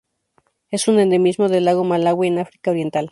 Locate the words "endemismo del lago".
0.99-1.83